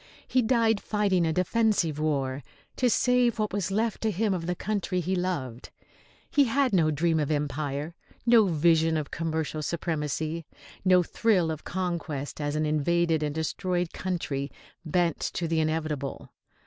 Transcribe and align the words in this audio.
He 0.27 0.41
died 0.41 0.81
fighting 0.81 1.27
a 1.27 1.31
defensive 1.31 1.99
war, 1.99 2.41
to 2.75 2.89
save 2.89 3.37
what 3.37 3.53
was 3.53 3.69
left 3.69 4.01
to 4.01 4.09
him 4.09 4.33
of 4.33 4.47
the 4.47 4.55
country 4.55 4.99
he 4.99 5.15
loved. 5.15 5.69
He 6.31 6.45
had 6.45 6.73
no 6.73 6.89
dream 6.89 7.19
of 7.19 7.29
empire, 7.29 7.93
no 8.25 8.47
vision 8.47 8.97
of 8.97 9.11
commercial 9.11 9.61
supremacy, 9.61 10.47
no 10.83 11.03
thrill 11.03 11.51
of 11.51 11.63
conquest 11.65 12.41
as 12.41 12.55
an 12.55 12.65
invaded 12.65 13.21
and 13.21 13.35
destroyed 13.35 13.93
country 13.93 14.51
bent 14.83 15.19
to 15.19 15.47
the 15.47 15.59
inevitable. 15.59 16.31